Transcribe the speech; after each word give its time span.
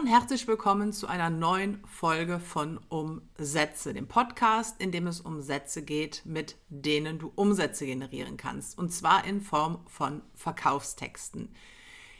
und 0.00 0.06
herzlich 0.06 0.48
willkommen 0.48 0.94
zu 0.94 1.08
einer 1.08 1.28
neuen 1.28 1.84
Folge 1.84 2.40
von 2.40 2.80
Umsätze, 2.88 3.92
dem 3.92 4.08
Podcast, 4.08 4.80
in 4.80 4.92
dem 4.92 5.06
es 5.06 5.20
um 5.20 5.42
Sätze 5.42 5.82
geht, 5.82 6.22
mit 6.24 6.56
denen 6.70 7.18
du 7.18 7.30
Umsätze 7.34 7.84
generieren 7.84 8.38
kannst. 8.38 8.78
Und 8.78 8.94
zwar 8.94 9.26
in 9.26 9.42
Form 9.42 9.80
von 9.86 10.22
Verkaufstexten. 10.34 11.54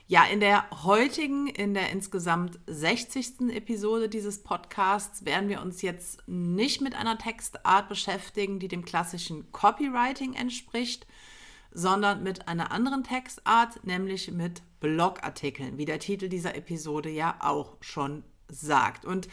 Ja, 0.09 0.25
in 0.25 0.41
der 0.41 0.69
heutigen, 0.85 1.47
in 1.47 1.73
der 1.73 1.89
insgesamt 1.89 2.61
60. 2.67 3.49
Episode 3.49 4.11
dieses 4.11 4.43
Podcasts 4.43 5.25
werden 5.25 5.49
wir 5.49 5.63
uns 5.63 5.81
jetzt 5.81 6.23
nicht 6.29 6.83
mit 6.83 6.95
einer 6.95 7.17
Textart 7.17 7.89
beschäftigen, 7.89 8.59
die 8.59 8.69
dem 8.69 8.85
klassischen 8.85 9.51
Copywriting 9.53 10.35
entspricht, 10.35 11.07
sondern 11.73 12.23
mit 12.23 12.49
einer 12.49 12.73
anderen 12.73 13.05
Textart, 13.05 13.85
nämlich 13.85 14.31
mit 14.31 14.63
Blogartikeln, 14.81 15.79
wie 15.79 15.85
der 15.85 15.99
Titel 15.99 16.29
dieser 16.29 16.55
Episode 16.55 17.11
ja 17.11 17.37
auch 17.41 17.77
schon 17.81 18.25
sagt. 18.49 19.05
Und 19.05 19.29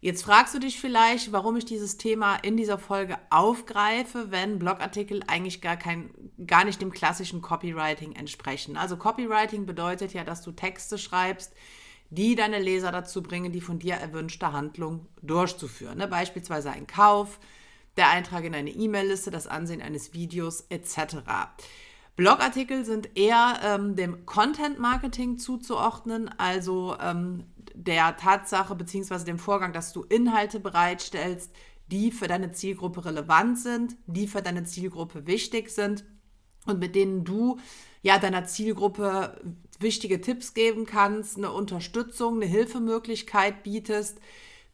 jetzt 0.00 0.22
fragst 0.22 0.54
du 0.54 0.58
dich 0.58 0.80
vielleicht, 0.80 1.32
warum 1.32 1.56
ich 1.56 1.64
dieses 1.64 1.96
Thema 1.96 2.36
in 2.36 2.56
dieser 2.56 2.78
Folge 2.78 3.18
aufgreife, 3.30 4.30
wenn 4.30 4.58
Blogartikel 4.58 5.22
eigentlich 5.26 5.60
gar 5.60 5.76
kein 5.76 6.10
gar 6.46 6.64
nicht 6.64 6.80
dem 6.80 6.90
klassischen 6.90 7.42
Copywriting 7.42 8.12
entsprechen. 8.12 8.76
Also 8.76 8.96
Copywriting 8.96 9.66
bedeutet 9.66 10.14
ja, 10.14 10.24
dass 10.24 10.42
du 10.42 10.52
Texte 10.52 10.98
schreibst, 10.98 11.52
die 12.10 12.34
deine 12.34 12.58
Leser 12.58 12.92
dazu 12.92 13.22
bringen, 13.22 13.52
die 13.52 13.60
von 13.60 13.78
dir 13.78 13.94
erwünschte 13.94 14.52
Handlung 14.52 15.06
durchzuführen. 15.22 15.98
Ne? 15.98 16.06
Beispielsweise 16.06 16.70
ein 16.70 16.86
Kauf, 16.86 17.40
der 17.96 18.10
Eintrag 18.10 18.44
in 18.44 18.54
eine 18.54 18.70
E-Mail-Liste, 18.70 19.30
das 19.30 19.46
Ansehen 19.46 19.82
eines 19.82 20.12
Videos 20.12 20.66
etc. 20.68 21.16
Blogartikel 22.16 22.84
sind 22.84 23.16
eher 23.16 23.60
ähm, 23.64 23.96
dem 23.96 24.24
Content-Marketing 24.24 25.38
zuzuordnen, 25.38 26.30
also 26.38 26.96
ähm, 27.00 27.44
der 27.74 28.16
Tatsache 28.16 28.74
bzw. 28.74 29.24
dem 29.24 29.38
Vorgang, 29.38 29.72
dass 29.72 29.92
du 29.92 30.02
Inhalte 30.04 30.60
bereitstellst, 30.60 31.50
die 31.88 32.12
für 32.12 32.28
deine 32.28 32.52
Zielgruppe 32.52 33.04
relevant 33.04 33.58
sind, 33.58 33.96
die 34.06 34.26
für 34.26 34.42
deine 34.42 34.64
Zielgruppe 34.64 35.26
wichtig 35.26 35.70
sind 35.70 36.04
und 36.66 36.78
mit 36.78 36.94
denen 36.94 37.24
du 37.24 37.58
ja 38.02 38.18
deiner 38.18 38.44
Zielgruppe 38.44 39.40
wichtige 39.80 40.20
Tipps 40.20 40.54
geben 40.54 40.86
kannst, 40.86 41.36
eine 41.36 41.52
Unterstützung, 41.52 42.36
eine 42.36 42.46
Hilfemöglichkeit 42.46 43.62
bietest. 43.64 44.18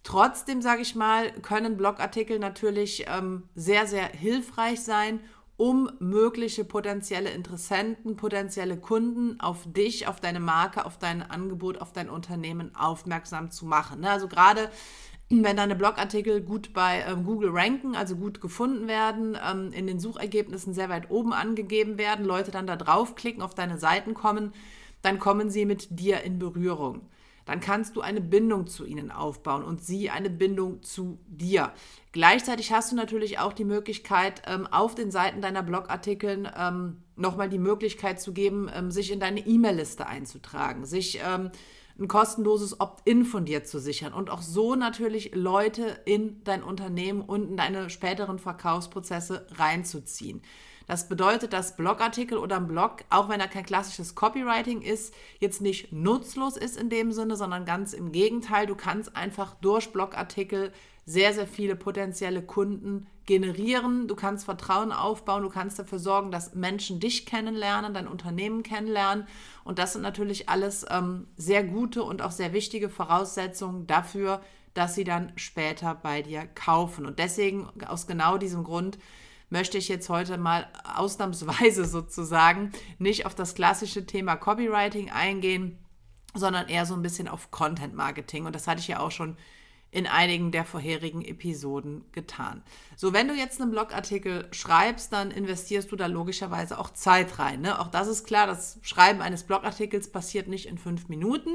Trotzdem, 0.03 0.63
sage 0.63 0.83
ich 0.83 0.95
mal, 0.95 1.31
können 1.43 1.77
Blogartikel 1.77 2.39
natürlich 2.39 3.05
ähm, 3.09 3.45
sehr, 3.55 3.87
sehr 3.87 4.07
hilfreich 4.07 4.81
sein, 4.81 5.21
um 5.59 5.91
mögliche 5.99 6.65
potenzielle 6.65 7.31
Interessenten, 7.31 8.17
potenzielle 8.17 8.79
Kunden 8.79 9.39
auf 9.41 9.65
dich, 9.67 10.07
auf 10.07 10.19
deine 10.19 10.41
Marke, 10.41 10.87
auf 10.87 10.99
dein 10.99 11.23
Angebot, 11.23 11.83
auf 11.83 11.93
dein 11.93 12.09
Unternehmen 12.09 12.75
aufmerksam 12.75 13.51
zu 13.51 13.67
machen. 13.67 14.01
Ne? 14.01 14.11
Also 14.11 14.27
gerade 14.27 14.71
wenn 15.29 15.59
deine 15.59 15.77
Blogartikel 15.77 16.41
gut 16.41 16.73
bei 16.73 17.05
ähm, 17.07 17.25
Google 17.25 17.51
ranken, 17.53 17.95
also 17.95 18.17
gut 18.17 18.41
gefunden 18.41 18.89
werden, 18.89 19.37
ähm, 19.47 19.71
in 19.73 19.87
den 19.87 20.01
Suchergebnissen 20.01 20.73
sehr 20.73 20.89
weit 20.89 21.11
oben 21.11 21.35
angegeben 21.35 21.99
werden, 21.99 22.25
Leute 22.25 22.51
dann 22.51 22.67
da 22.67 22.77
draufklicken, 22.77 23.43
auf 23.43 23.55
deine 23.55 23.79
Seiten 23.79 24.15
kommen, 24.15 24.55
dann 25.03 25.19
kommen 25.19 25.51
sie 25.51 25.67
mit 25.67 26.01
dir 26.01 26.23
in 26.23 26.39
Berührung 26.39 27.03
dann 27.45 27.61
kannst 27.61 27.97
du 27.97 28.01
eine 28.01 28.21
Bindung 28.21 28.67
zu 28.67 28.85
ihnen 28.85 29.11
aufbauen 29.11 29.65
und 29.65 29.83
sie 29.83 30.11
eine 30.11 30.31
Bindung 30.31 30.83
zu 30.83 31.19
dir. 31.27 31.73
Gleichzeitig 32.13 32.73
hast 32.73 32.93
du 32.93 32.97
natürlich 32.97 33.39
auch 33.39 33.53
die 33.53 33.65
Möglichkeit, 33.65 34.43
ähm, 34.47 34.67
auf 34.67 34.95
den 34.95 35.11
Seiten 35.11 35.41
deiner 35.41 35.63
Blogartikeln 35.63 36.49
ähm, 36.57 37.03
nochmal 37.17 37.49
die 37.49 37.59
Möglichkeit 37.59 38.21
zu 38.21 38.33
geben, 38.33 38.71
ähm, 38.75 38.91
sich 38.91 39.11
in 39.11 39.21
deine 39.21 39.41
E-Mail-Liste 39.41 40.07
einzutragen, 40.07 40.87
sich 40.87 41.21
ein 42.01 42.09
kostenloses 42.09 42.81
Opt-in 42.81 43.25
von 43.25 43.45
dir 43.45 43.65
zu 43.65 43.79
sichern 43.79 44.15
und 44.15 44.31
auch 44.31 44.43
so 44.43 44.75
natürlich 44.75 45.35
Leute 45.35 46.01
in 46.07 46.43
dein 46.45 46.63
Unternehmen 46.63 47.21
und 47.21 47.51
in 47.51 47.57
deine 47.57 47.91
späteren 47.91 48.39
Verkaufsprozesse 48.39 49.47
reinzuziehen. 49.51 50.41
Das 50.91 51.09
bedeutet, 51.09 51.53
dass 51.53 51.77
Blogartikel 51.77 52.37
oder 52.37 52.57
ein 52.57 52.67
Blog, 52.67 53.05
auch 53.11 53.29
wenn 53.29 53.39
er 53.39 53.47
kein 53.47 53.65
klassisches 53.65 54.17
Copywriting 54.17 54.83
ist, 54.83 55.15
jetzt 55.39 55.61
nicht 55.61 55.93
nutzlos 55.93 56.57
ist 56.57 56.77
in 56.77 56.91
dem 56.91 57.13
Sinne, 57.13 57.37
sondern 57.37 57.65
ganz 57.65 57.93
im 57.93 58.11
Gegenteil. 58.11 58.67
Du 58.67 58.75
kannst 58.75 59.15
einfach 59.15 59.55
durch 59.61 59.93
Blogartikel 59.93 60.73
sehr, 61.07 61.33
sehr 61.33 61.47
viele 61.47 61.77
potenzielle 61.77 62.43
Kunden 62.43 63.07
generieren. 63.25 64.09
Du 64.09 64.17
kannst 64.17 64.45
Vertrauen 64.45 64.91
aufbauen. 64.91 65.45
Du 65.45 65.49
kannst 65.49 65.79
dafür 65.79 66.01
sorgen, 66.01 66.33
dass 66.33 66.57
Menschen 66.57 66.99
dich 66.99 67.25
kennenlernen, 67.25 67.95
dein 67.95 68.09
Unternehmen 68.09 68.65
kennenlernen. 68.65 69.29
Und 69.63 69.79
das 69.79 69.93
sind 69.93 70.03
natürlich 70.03 70.49
alles 70.49 70.85
ähm, 70.91 71.29
sehr 71.37 71.63
gute 71.63 72.03
und 72.03 72.21
auch 72.21 72.33
sehr 72.33 72.53
wichtige 72.53 72.89
Voraussetzungen 72.89 73.87
dafür, 73.87 74.43
dass 74.75 74.97
sie 74.97 75.05
dann 75.05 75.31
später 75.37 75.95
bei 75.95 76.23
dir 76.23 76.49
kaufen. 76.49 77.07
Und 77.07 77.21
deswegen, 77.21 77.69
aus 77.87 78.09
genau 78.09 78.39
diesem 78.39 78.65
Grund, 78.65 78.99
möchte 79.51 79.79
ich 79.79 79.89
jetzt 79.89 80.09
heute 80.09 80.39
mal 80.39 80.67
ausnahmsweise 80.97 81.85
sozusagen 81.87 82.73
nicht 82.99 83.27
auf 83.27 83.35
das 83.35 83.55
klassische 83.55 84.07
Thema 84.07 84.37
Copywriting 84.37 85.11
eingehen, 85.11 85.79
sondern 86.35 86.69
eher 86.69 86.87
so 86.87 86.95
ein 86.95 87.03
bisschen 87.03 87.29
auf 87.29 87.51
Content 87.51 87.95
Marketing. 87.95 88.47
Und 88.47 88.55
das 88.55 88.67
hatte 88.67 88.81
ich 88.81 88.89
ja 88.89 89.01
auch 89.01 89.11
schon 89.11 89.37
in 89.93 90.07
einigen 90.07 90.53
der 90.53 90.65
vorherigen 90.65 91.25
Episoden 91.25 92.05
getan. 92.13 92.63
So, 92.97 93.13
wenn 93.13 93.29
du 93.29 93.35
jetzt 93.35 93.61
einen 93.61 93.71
Blogartikel 93.71 94.47
schreibst, 94.53 95.13
dann 95.13 95.31
investierst 95.31 95.91
du 95.91 95.97
da 95.97 96.07
logischerweise 96.07 96.79
auch 96.79 96.91
Zeit 96.91 97.39
rein. 97.39 97.61
Ne? 97.61 97.79
Auch 97.81 97.89
das 97.89 98.09
ist 98.09 98.25
klar, 98.25 98.47
das 98.47 98.79
Schreiben 98.83 99.21
eines 99.21 99.45
Blogartikels 99.45 100.11
passiert 100.13 100.49
nicht 100.49 100.67
in 100.67 100.79
fünf 100.79 101.09
Minuten. 101.09 101.51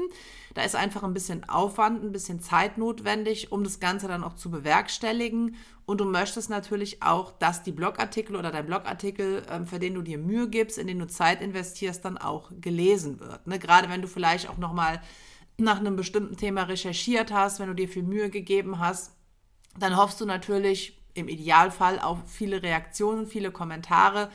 Da 0.54 0.62
ist 0.62 0.76
einfach 0.76 1.02
ein 1.02 1.14
bisschen 1.14 1.48
Aufwand, 1.48 2.02
ein 2.02 2.12
bisschen 2.12 2.40
Zeit 2.40 2.78
notwendig, 2.78 3.52
um 3.52 3.64
das 3.64 3.80
Ganze 3.80 4.08
dann 4.08 4.24
auch 4.24 4.34
zu 4.34 4.50
bewerkstelligen. 4.50 5.56
Und 5.86 6.00
du 6.00 6.04
möchtest 6.04 6.50
natürlich 6.50 7.02
auch, 7.02 7.30
dass 7.38 7.62
die 7.62 7.72
Blogartikel 7.72 8.34
oder 8.34 8.50
dein 8.50 8.66
Blogartikel, 8.66 9.46
ähm, 9.50 9.66
für 9.66 9.78
den 9.78 9.94
du 9.94 10.02
dir 10.02 10.18
Mühe 10.18 10.48
gibst, 10.48 10.78
in 10.78 10.88
den 10.88 10.98
du 10.98 11.06
Zeit 11.06 11.40
investierst, 11.40 12.04
dann 12.04 12.18
auch 12.18 12.50
gelesen 12.60 13.20
wird. 13.20 13.46
Ne? 13.46 13.58
Gerade 13.58 13.88
wenn 13.88 14.02
du 14.02 14.08
vielleicht 14.08 14.48
auch 14.48 14.58
nochmal 14.58 14.96
mal 14.96 15.00
nach 15.58 15.78
einem 15.78 15.96
bestimmten 15.96 16.36
Thema 16.36 16.64
recherchiert 16.64 17.32
hast, 17.32 17.60
wenn 17.60 17.68
du 17.68 17.74
dir 17.74 17.88
viel 17.88 18.02
Mühe 18.02 18.30
gegeben 18.30 18.78
hast, 18.78 19.12
dann 19.78 19.96
hoffst 19.96 20.20
du 20.20 20.26
natürlich 20.26 21.02
im 21.14 21.28
Idealfall 21.28 21.98
auf 21.98 22.18
viele 22.26 22.62
Reaktionen, 22.62 23.26
viele 23.26 23.50
Kommentare, 23.50 24.30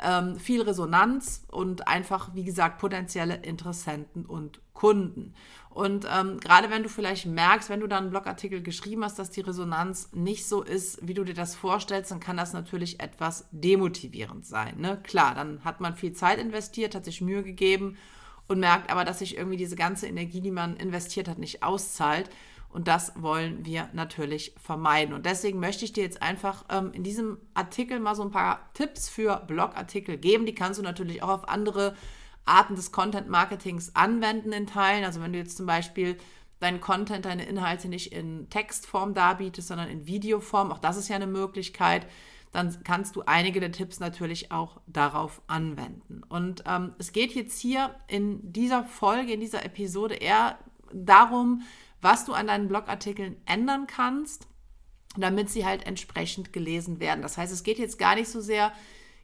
ähm, 0.00 0.38
viel 0.38 0.62
Resonanz 0.62 1.44
und 1.48 1.88
einfach, 1.88 2.34
wie 2.34 2.44
gesagt, 2.44 2.78
potenzielle 2.78 3.36
Interessenten 3.36 4.24
und 4.24 4.60
Kunden. 4.72 5.34
Und 5.70 6.06
ähm, 6.12 6.38
gerade 6.38 6.70
wenn 6.70 6.82
du 6.82 6.88
vielleicht 6.88 7.26
merkst, 7.26 7.70
wenn 7.70 7.80
du 7.80 7.86
dann 7.86 8.04
einen 8.04 8.10
Blogartikel 8.10 8.62
geschrieben 8.62 9.04
hast, 9.04 9.18
dass 9.18 9.30
die 9.30 9.40
Resonanz 9.40 10.10
nicht 10.12 10.46
so 10.46 10.62
ist, 10.62 10.98
wie 11.06 11.14
du 11.14 11.24
dir 11.24 11.34
das 11.34 11.54
vorstellst, 11.54 12.10
dann 12.10 12.20
kann 12.20 12.36
das 12.36 12.52
natürlich 12.52 13.00
etwas 13.00 13.48
demotivierend 13.52 14.44
sein. 14.44 14.78
Ne? 14.78 15.00
Klar, 15.02 15.34
dann 15.34 15.64
hat 15.64 15.80
man 15.80 15.96
viel 15.96 16.12
Zeit 16.12 16.38
investiert, 16.38 16.94
hat 16.94 17.04
sich 17.04 17.20
Mühe 17.20 17.42
gegeben 17.42 17.96
und 18.48 18.60
merkt 18.60 18.90
aber, 18.90 19.04
dass 19.04 19.20
sich 19.20 19.36
irgendwie 19.36 19.56
diese 19.56 19.76
ganze 19.76 20.06
Energie, 20.06 20.40
die 20.40 20.50
man 20.50 20.76
investiert 20.76 21.28
hat, 21.28 21.38
nicht 21.38 21.62
auszahlt. 21.62 22.28
Und 22.68 22.88
das 22.88 23.12
wollen 23.16 23.66
wir 23.66 23.90
natürlich 23.92 24.54
vermeiden. 24.62 25.14
Und 25.14 25.26
deswegen 25.26 25.60
möchte 25.60 25.84
ich 25.84 25.92
dir 25.92 26.04
jetzt 26.04 26.22
einfach 26.22 26.64
ähm, 26.70 26.90
in 26.92 27.02
diesem 27.02 27.38
Artikel 27.52 28.00
mal 28.00 28.14
so 28.14 28.22
ein 28.22 28.30
paar 28.30 28.70
Tipps 28.72 29.10
für 29.10 29.36
Blogartikel 29.46 30.16
geben. 30.16 30.46
Die 30.46 30.54
kannst 30.54 30.78
du 30.78 30.82
natürlich 30.82 31.22
auch 31.22 31.28
auf 31.28 31.48
andere 31.48 31.94
Arten 32.46 32.74
des 32.74 32.90
Content-Marketings 32.90 33.94
anwenden 33.94 34.52
in 34.52 34.66
Teilen. 34.66 35.04
Also 35.04 35.20
wenn 35.20 35.34
du 35.34 35.38
jetzt 35.38 35.58
zum 35.58 35.66
Beispiel 35.66 36.16
deinen 36.60 36.80
Content, 36.80 37.26
deine 37.26 37.44
Inhalte 37.44 37.88
nicht 37.88 38.12
in 38.12 38.48
Textform 38.48 39.12
darbietest, 39.12 39.68
sondern 39.68 39.88
in 39.88 40.06
Videoform, 40.06 40.72
auch 40.72 40.78
das 40.78 40.96
ist 40.96 41.08
ja 41.08 41.16
eine 41.16 41.26
Möglichkeit 41.26 42.06
dann 42.52 42.84
kannst 42.84 43.16
du 43.16 43.22
einige 43.26 43.60
der 43.60 43.72
Tipps 43.72 43.98
natürlich 43.98 44.52
auch 44.52 44.80
darauf 44.86 45.40
anwenden. 45.46 46.22
Und 46.28 46.64
ähm, 46.66 46.94
es 46.98 47.12
geht 47.12 47.34
jetzt 47.34 47.58
hier 47.58 47.94
in 48.08 48.52
dieser 48.52 48.84
Folge, 48.84 49.32
in 49.32 49.40
dieser 49.40 49.64
Episode 49.64 50.14
eher 50.14 50.58
darum, 50.92 51.62
was 52.02 52.24
du 52.24 52.34
an 52.34 52.48
deinen 52.48 52.68
Blogartikeln 52.68 53.36
ändern 53.46 53.86
kannst, 53.86 54.46
damit 55.16 55.50
sie 55.50 55.64
halt 55.64 55.86
entsprechend 55.86 56.52
gelesen 56.52 57.00
werden. 57.00 57.22
Das 57.22 57.38
heißt, 57.38 57.52
es 57.52 57.62
geht 57.62 57.78
jetzt 57.78 57.98
gar 57.98 58.14
nicht 58.14 58.28
so 58.28 58.40
sehr 58.40 58.72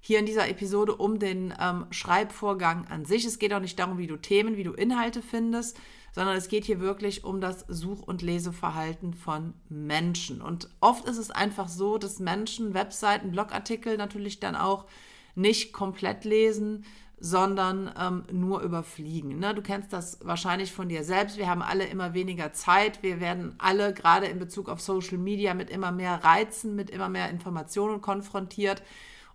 hier 0.01 0.19
in 0.19 0.27
dieser 0.27 0.49
Episode 0.49 0.95
um 0.95 1.19
den 1.19 1.55
ähm, 1.61 1.87
Schreibvorgang 1.91 2.87
an 2.89 3.05
sich. 3.05 3.25
Es 3.25 3.39
geht 3.39 3.53
auch 3.53 3.61
nicht 3.61 3.79
darum, 3.79 3.99
wie 3.99 4.07
du 4.07 4.17
Themen, 4.17 4.57
wie 4.57 4.65
du 4.65 4.73
Inhalte 4.73 5.23
findest, 5.23 5.79
sondern 6.13 6.37
es 6.37 6.49
geht 6.49 6.65
hier 6.65 6.81
wirklich 6.81 7.25
um 7.25 7.41
das 7.41 7.65
Such- 7.69 8.07
und 8.07 8.23
Leseverhalten 8.23 9.15
von 9.15 9.55
Menschen. 9.69 10.41
Und 10.41 10.69
oft 10.81 11.07
ist 11.07 11.19
es 11.19 11.31
einfach 11.31 11.69
so, 11.69 11.99
dass 11.99 12.21
Menschen 12.21 12.75
Webseiten, 12.75 13.33
Blogartikel 13.33 13.97
natürlich 13.97 14.41
dann 14.41 14.57
auch 14.57 14.87
nicht 15.35 15.73
komplett 15.73 16.25
lesen, 16.25 16.85
sondern 17.21 17.93
ähm, 17.99 18.25
nur 18.31 18.61
überfliegen. 18.61 19.39
Ne? 19.39 19.55
Du 19.55 19.63
kennst 19.63 19.93
das 19.93 20.19
wahrscheinlich 20.23 20.73
von 20.73 20.89
dir 20.89 21.03
selbst. 21.03 21.37
Wir 21.37 21.49
haben 21.49 21.63
alle 21.63 21.85
immer 21.87 22.15
weniger 22.15 22.53
Zeit. 22.53 23.03
Wir 23.03 23.21
werden 23.21 23.55
alle 23.59 23.93
gerade 23.93 24.27
in 24.27 24.39
Bezug 24.39 24.69
auf 24.69 24.81
Social 24.81 25.19
Media 25.19 25.55
mit 25.55 25.71
immer 25.71 25.91
mehr 25.91 26.23
Reizen, 26.23 26.77
mit 26.77 26.91
immer 26.91 27.09
mehr 27.09 27.31
Informationen 27.31 28.01
konfrontiert. 28.01 28.83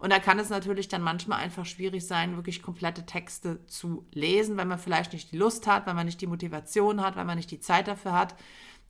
Und 0.04 0.12
da 0.12 0.20
kann 0.20 0.38
es 0.38 0.50
natürlich 0.50 0.90
dann 0.90 1.02
manchmal 1.02 1.40
einfach 1.40 1.66
schwierig 1.66 2.06
sein, 2.06 2.36
wirklich 2.36 2.62
komplette 2.62 3.06
Texte 3.06 3.66
zu 3.68 4.06
lesen, 4.12 4.58
weil 4.58 4.66
man 4.66 4.78
vielleicht 4.78 5.14
nicht 5.14 5.32
die 5.32 5.38
Lust 5.38 5.66
hat, 5.66 5.88
weil 5.88 5.94
man 5.94 6.06
nicht 6.06 6.20
die 6.20 6.28
Motivation 6.28 7.00
hat, 7.00 7.16
weil 7.16 7.24
man 7.24 7.38
nicht 7.38 7.52
die 7.52 7.62
Zeit 7.62 7.88
dafür 7.88 8.12
hat. 8.12 8.36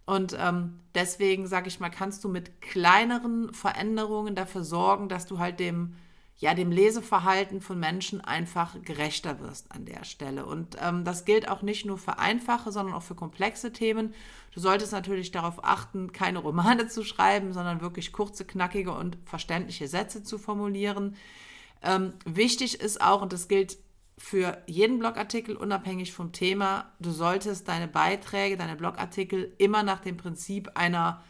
Und 0.08 0.36
ähm, 0.40 0.80
deswegen, 0.96 1.46
sage 1.46 1.68
ich 1.68 1.80
mal, 1.80 1.92
kannst 1.92 2.24
du 2.24 2.30
mit 2.30 2.62
kleineren 2.62 3.54
Veränderungen 3.54 4.34
dafür 4.34 4.64
sorgen, 4.64 5.08
dass 5.08 5.28
du 5.28 5.38
halt 5.38 5.60
dem, 5.60 5.94
ja, 6.44 6.54
dem 6.54 6.74
Leseverhalten 6.74 7.62
von 7.62 7.80
Menschen 7.80 8.20
einfach 8.20 8.76
gerechter 8.82 9.40
wirst 9.40 9.72
an 9.72 9.86
der 9.86 10.04
Stelle. 10.04 10.46
Und 10.46 10.76
ähm, 10.82 11.06
das 11.06 11.24
gilt 11.24 11.48
auch 11.48 11.62
nicht 11.62 11.86
nur 11.86 11.98
für 11.98 12.20
einfache, 12.20 12.70
sondern 12.70 12.96
auch 12.96 13.02
für 13.02 13.16
komplexe 13.16 13.72
Themen. 13.72 14.14
Du 14.54 14.60
solltest 14.60 14.92
natürlich 14.92 15.32
darauf 15.32 15.64
achten, 15.64 16.12
keine 16.12 16.40
Romane 16.40 16.90
zu 16.90 17.06
schreiben, 17.06 17.54
sondern 17.54 17.80
wirklich 17.80 18.12
kurze, 18.12 18.44
knackige 18.44 18.92
und 18.92 19.18
verständliche 19.24 19.88
Sätze 19.88 20.22
zu 20.22 20.38
formulieren. 20.38 21.16
Ähm, 21.82 22.12
wichtig 22.26 22.82
ist 22.82 23.00
auch, 23.00 23.22
und 23.22 23.32
das 23.32 23.48
gilt 23.48 23.78
für 24.18 24.62
jeden 24.68 25.00
Blogartikel 25.00 25.56
unabhängig 25.56 26.12
vom 26.12 26.34
Thema, 26.34 26.92
du 27.00 27.12
solltest 27.12 27.70
deine 27.70 27.88
Beiträge, 27.88 28.58
deine 28.58 28.76
Blogartikel 28.76 29.54
immer 29.60 29.84
nach 29.84 30.02
dem 30.02 30.18
Prinzip 30.18 30.72
einer, 30.76 31.24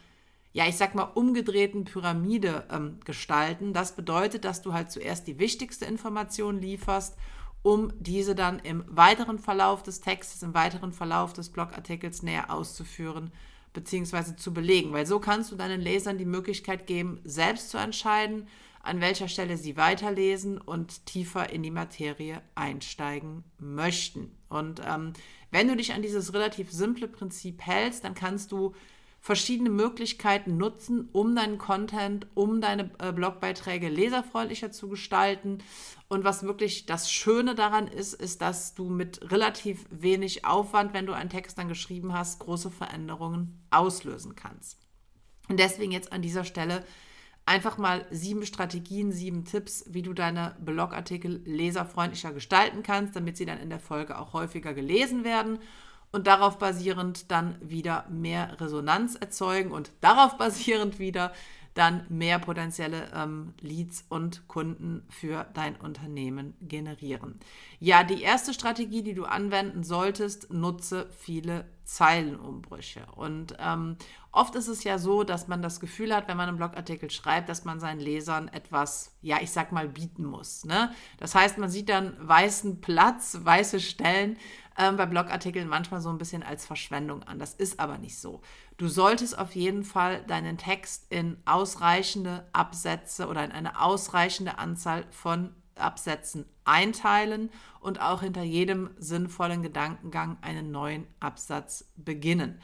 ja, 0.54 0.68
ich 0.68 0.76
sag 0.76 0.94
mal, 0.94 1.02
umgedrehten 1.02 1.84
Pyramide 1.84 2.64
ähm, 2.70 3.00
gestalten. 3.04 3.72
Das 3.72 3.96
bedeutet, 3.96 4.44
dass 4.44 4.62
du 4.62 4.72
halt 4.72 4.90
zuerst 4.92 5.26
die 5.26 5.40
wichtigste 5.40 5.84
Information 5.84 6.60
lieferst, 6.60 7.16
um 7.62 7.92
diese 7.98 8.36
dann 8.36 8.60
im 8.60 8.84
weiteren 8.86 9.40
Verlauf 9.40 9.82
des 9.82 10.00
Textes, 10.00 10.44
im 10.44 10.54
weiteren 10.54 10.92
Verlauf 10.92 11.32
des 11.32 11.48
Blogartikels 11.48 12.22
näher 12.22 12.52
auszuführen 12.52 13.32
bzw. 13.72 14.36
zu 14.36 14.54
belegen. 14.54 14.92
Weil 14.92 15.06
so 15.06 15.18
kannst 15.18 15.50
du 15.50 15.56
deinen 15.56 15.80
Lesern 15.80 16.18
die 16.18 16.24
Möglichkeit 16.24 16.86
geben, 16.86 17.20
selbst 17.24 17.70
zu 17.70 17.78
entscheiden, 17.78 18.46
an 18.80 19.00
welcher 19.00 19.26
Stelle 19.26 19.56
Sie 19.56 19.76
weiterlesen 19.76 20.58
und 20.58 21.04
tiefer 21.04 21.50
in 21.50 21.64
die 21.64 21.72
Materie 21.72 22.40
einsteigen 22.54 23.42
möchten. 23.58 24.30
Und 24.48 24.82
ähm, 24.86 25.14
wenn 25.50 25.66
du 25.66 25.74
dich 25.74 25.94
an 25.94 26.02
dieses 26.02 26.32
relativ 26.32 26.70
simple 26.70 27.08
Prinzip 27.08 27.60
hältst, 27.62 28.04
dann 28.04 28.14
kannst 28.14 28.52
du 28.52 28.72
verschiedene 29.24 29.70
Möglichkeiten 29.70 30.58
nutzen, 30.58 31.08
um 31.12 31.34
deinen 31.34 31.56
Content, 31.56 32.26
um 32.34 32.60
deine 32.60 32.90
äh, 32.98 33.10
Blogbeiträge 33.10 33.88
leserfreundlicher 33.88 34.70
zu 34.70 34.86
gestalten. 34.90 35.62
Und 36.08 36.24
was 36.24 36.42
wirklich 36.42 36.84
das 36.84 37.10
Schöne 37.10 37.54
daran 37.54 37.88
ist, 37.88 38.12
ist, 38.12 38.42
dass 38.42 38.74
du 38.74 38.90
mit 38.90 39.30
relativ 39.30 39.86
wenig 39.88 40.44
Aufwand, 40.44 40.92
wenn 40.92 41.06
du 41.06 41.14
einen 41.14 41.30
Text 41.30 41.56
dann 41.56 41.68
geschrieben 41.68 42.12
hast, 42.12 42.38
große 42.40 42.70
Veränderungen 42.70 43.66
auslösen 43.70 44.36
kannst. 44.36 44.78
Und 45.48 45.58
deswegen 45.58 45.92
jetzt 45.92 46.12
an 46.12 46.20
dieser 46.20 46.44
Stelle 46.44 46.84
einfach 47.46 47.78
mal 47.78 48.04
sieben 48.10 48.44
Strategien, 48.44 49.10
sieben 49.10 49.46
Tipps, 49.46 49.86
wie 49.88 50.02
du 50.02 50.12
deine 50.12 50.54
Blogartikel 50.62 51.40
leserfreundlicher 51.46 52.34
gestalten 52.34 52.82
kannst, 52.82 53.16
damit 53.16 53.38
sie 53.38 53.46
dann 53.46 53.58
in 53.58 53.70
der 53.70 53.80
Folge 53.80 54.18
auch 54.18 54.34
häufiger 54.34 54.74
gelesen 54.74 55.24
werden 55.24 55.60
und 56.14 56.28
darauf 56.28 56.58
basierend 56.58 57.30
dann 57.32 57.56
wieder 57.60 58.06
mehr 58.08 58.60
Resonanz 58.60 59.16
erzeugen 59.16 59.72
und 59.72 59.90
darauf 60.00 60.38
basierend 60.38 60.98
wieder 60.98 61.32
dann 61.74 62.06
mehr 62.08 62.38
potenzielle 62.38 63.10
ähm, 63.12 63.52
Leads 63.60 64.04
und 64.08 64.46
Kunden 64.46 65.02
für 65.08 65.44
dein 65.54 65.74
Unternehmen 65.74 66.54
generieren. 66.60 67.34
Ja, 67.80 68.04
die 68.04 68.22
erste 68.22 68.54
Strategie, 68.54 69.02
die 69.02 69.14
du 69.14 69.24
anwenden 69.24 69.82
solltest, 69.82 70.52
nutze 70.52 71.10
viele 71.18 71.64
Zeilenumbrüche. 71.84 73.06
Und 73.14 73.56
ähm, 73.58 73.96
oft 74.32 74.54
ist 74.54 74.68
es 74.68 74.84
ja 74.84 74.98
so, 74.98 75.24
dass 75.24 75.48
man 75.48 75.62
das 75.62 75.80
Gefühl 75.80 76.14
hat, 76.14 76.28
wenn 76.28 76.36
man 76.36 76.48
einen 76.48 76.56
Blogartikel 76.56 77.10
schreibt, 77.10 77.48
dass 77.48 77.64
man 77.64 77.80
seinen 77.80 78.00
Lesern 78.00 78.48
etwas, 78.48 79.14
ja, 79.20 79.38
ich 79.40 79.50
sag 79.50 79.72
mal, 79.72 79.88
bieten 79.88 80.24
muss. 80.24 80.64
Ne? 80.64 80.92
Das 81.18 81.34
heißt, 81.34 81.58
man 81.58 81.70
sieht 81.70 81.88
dann 81.88 82.16
weißen 82.18 82.80
Platz, 82.80 83.38
weiße 83.42 83.80
Stellen 83.80 84.36
ähm, 84.78 84.96
bei 84.96 85.06
Blogartikeln 85.06 85.68
manchmal 85.68 86.00
so 86.00 86.10
ein 86.10 86.18
bisschen 86.18 86.42
als 86.42 86.66
Verschwendung 86.66 87.22
an. 87.22 87.38
Das 87.38 87.54
ist 87.54 87.78
aber 87.80 87.98
nicht 87.98 88.18
so. 88.18 88.40
Du 88.76 88.88
solltest 88.88 89.38
auf 89.38 89.54
jeden 89.54 89.84
Fall 89.84 90.24
deinen 90.24 90.58
Text 90.58 91.06
in 91.10 91.36
ausreichende 91.44 92.48
Absätze 92.52 93.28
oder 93.28 93.44
in 93.44 93.52
eine 93.52 93.80
ausreichende 93.80 94.58
Anzahl 94.58 95.04
von 95.10 95.54
Absätzen 95.76 96.46
einteilen 96.64 97.50
und 97.80 98.00
auch 98.00 98.22
hinter 98.22 98.42
jedem 98.42 98.90
sinnvollen 98.98 99.62
Gedankengang 99.62 100.38
einen 100.40 100.70
neuen 100.70 101.06
Absatz 101.20 101.86
beginnen. 101.96 102.60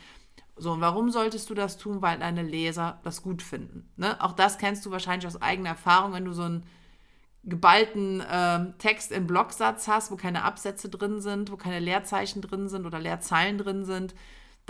So, 0.56 0.72
und 0.72 0.80
warum 0.80 1.10
solltest 1.10 1.48
du 1.48 1.54
das 1.54 1.78
tun? 1.78 2.02
Weil 2.02 2.18
deine 2.18 2.42
Leser 2.42 3.00
das 3.02 3.22
gut 3.22 3.42
finden. 3.42 3.90
Ne? 3.96 4.20
Auch 4.20 4.32
das 4.32 4.58
kennst 4.58 4.84
du 4.84 4.90
wahrscheinlich 4.90 5.26
aus 5.26 5.40
eigener 5.40 5.70
Erfahrung, 5.70 6.12
wenn 6.12 6.26
du 6.26 6.32
so 6.32 6.42
einen 6.42 6.66
geballten 7.44 8.20
äh, 8.20 8.72
Text 8.78 9.12
im 9.12 9.26
Blocksatz 9.26 9.88
hast, 9.88 10.10
wo 10.10 10.16
keine 10.16 10.44
Absätze 10.44 10.90
drin 10.90 11.20
sind, 11.20 11.50
wo 11.50 11.56
keine 11.56 11.78
Leerzeichen 11.78 12.42
drin 12.42 12.68
sind 12.68 12.84
oder 12.84 12.98
Leerzeilen 12.98 13.56
drin 13.56 13.86
sind, 13.86 14.14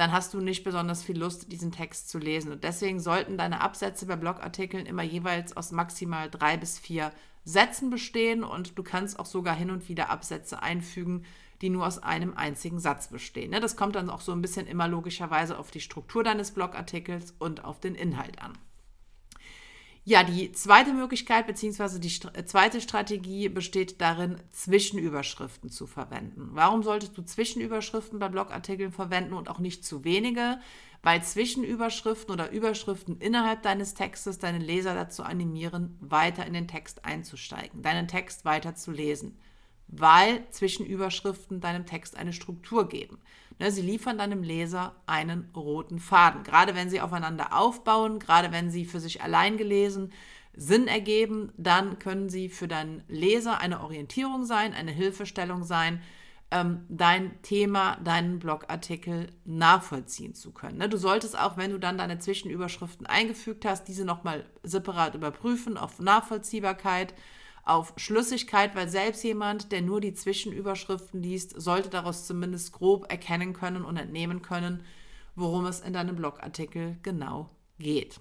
dann 0.00 0.12
hast 0.12 0.32
du 0.32 0.40
nicht 0.40 0.64
besonders 0.64 1.02
viel 1.02 1.18
Lust, 1.18 1.52
diesen 1.52 1.72
Text 1.72 2.08
zu 2.08 2.18
lesen. 2.18 2.52
Und 2.52 2.64
deswegen 2.64 3.00
sollten 3.00 3.36
deine 3.36 3.60
Absätze 3.60 4.06
bei 4.06 4.16
Blogartikeln 4.16 4.86
immer 4.86 5.02
jeweils 5.02 5.54
aus 5.54 5.72
maximal 5.72 6.30
drei 6.30 6.56
bis 6.56 6.78
vier 6.78 7.12
Sätzen 7.44 7.90
bestehen 7.90 8.42
und 8.42 8.78
du 8.78 8.82
kannst 8.82 9.18
auch 9.18 9.26
sogar 9.26 9.54
hin 9.54 9.70
und 9.70 9.90
wieder 9.90 10.08
Absätze 10.08 10.62
einfügen, 10.62 11.26
die 11.60 11.68
nur 11.68 11.86
aus 11.86 12.02
einem 12.02 12.34
einzigen 12.34 12.78
Satz 12.78 13.08
bestehen. 13.08 13.50
Ne? 13.50 13.60
Das 13.60 13.76
kommt 13.76 13.94
dann 13.94 14.08
auch 14.08 14.22
so 14.22 14.32
ein 14.32 14.40
bisschen 14.40 14.66
immer 14.66 14.88
logischerweise 14.88 15.58
auf 15.58 15.70
die 15.70 15.80
Struktur 15.80 16.24
deines 16.24 16.52
Blogartikels 16.52 17.34
und 17.38 17.66
auf 17.66 17.78
den 17.78 17.94
Inhalt 17.94 18.40
an. 18.40 18.52
Ja, 20.10 20.24
die 20.24 20.50
zweite 20.50 20.92
Möglichkeit 20.92 21.46
bzw. 21.46 22.00
die 22.00 22.08
st 22.08 22.36
äh, 22.36 22.44
zweite 22.44 22.80
Strategie 22.80 23.48
besteht 23.48 24.00
darin, 24.00 24.38
Zwischenüberschriften 24.50 25.70
zu 25.70 25.86
verwenden. 25.86 26.48
Warum 26.50 26.82
solltest 26.82 27.16
du 27.16 27.22
Zwischenüberschriften 27.22 28.18
bei 28.18 28.28
Blogartikeln 28.28 28.90
verwenden 28.90 29.34
und 29.34 29.48
auch 29.48 29.60
nicht 29.60 29.84
zu 29.84 30.02
wenige? 30.02 30.58
Weil 31.04 31.22
Zwischenüberschriften 31.22 32.34
oder 32.34 32.50
Überschriften 32.50 33.18
innerhalb 33.20 33.62
deines 33.62 33.94
Textes 33.94 34.40
deine 34.40 34.58
Leser 34.58 34.96
dazu 34.96 35.22
animieren, 35.22 35.96
weiter 36.00 36.44
in 36.44 36.54
den 36.54 36.66
Text 36.66 37.04
einzusteigen, 37.04 37.80
deinen 37.82 38.08
Text 38.08 38.44
weiter 38.44 38.74
zu 38.74 38.90
lesen 38.90 39.38
weil 39.90 40.44
Zwischenüberschriften 40.50 41.60
deinem 41.60 41.86
Text 41.86 42.16
eine 42.16 42.32
Struktur 42.32 42.88
geben. 42.88 43.18
Ne, 43.58 43.70
sie 43.70 43.82
liefern 43.82 44.18
deinem 44.18 44.42
Leser 44.42 44.94
einen 45.06 45.50
roten 45.54 45.98
Faden. 45.98 46.44
Gerade 46.44 46.74
wenn 46.74 46.88
sie 46.88 47.00
aufeinander 47.00 47.54
aufbauen, 47.56 48.18
gerade 48.18 48.52
wenn 48.52 48.70
sie 48.70 48.84
für 48.84 49.00
sich 49.00 49.22
allein 49.22 49.56
gelesen 49.56 50.12
Sinn 50.54 50.88
ergeben, 50.88 51.52
dann 51.56 51.98
können 51.98 52.28
sie 52.28 52.48
für 52.48 52.68
deinen 52.68 53.02
Leser 53.08 53.60
eine 53.60 53.80
Orientierung 53.80 54.44
sein, 54.44 54.72
eine 54.72 54.92
Hilfestellung 54.92 55.64
sein, 55.64 56.00
ähm, 56.52 56.84
dein 56.88 57.40
Thema, 57.42 57.96
deinen 58.02 58.38
Blogartikel 58.38 59.28
nachvollziehen 59.44 60.34
zu 60.34 60.52
können. 60.52 60.78
Ne, 60.78 60.88
du 60.88 60.96
solltest 60.96 61.38
auch, 61.38 61.56
wenn 61.56 61.70
du 61.70 61.78
dann 61.78 61.98
deine 61.98 62.18
Zwischenüberschriften 62.18 63.06
eingefügt 63.06 63.64
hast, 63.64 63.84
diese 63.84 64.04
nochmal 64.04 64.46
separat 64.62 65.14
überprüfen 65.14 65.76
auf 65.76 66.00
Nachvollziehbarkeit 66.00 67.14
auf 67.64 67.92
Schlüssigkeit, 67.96 68.74
weil 68.74 68.88
selbst 68.88 69.22
jemand, 69.24 69.72
der 69.72 69.82
nur 69.82 70.00
die 70.00 70.14
Zwischenüberschriften 70.14 71.22
liest, 71.22 71.60
sollte 71.60 71.88
daraus 71.88 72.26
zumindest 72.26 72.72
grob 72.72 73.10
erkennen 73.10 73.52
können 73.52 73.84
und 73.84 73.96
entnehmen 73.96 74.42
können, 74.42 74.82
worum 75.34 75.66
es 75.66 75.80
in 75.80 75.92
deinem 75.92 76.16
Blogartikel 76.16 76.98
genau 77.02 77.50
geht. 77.78 78.20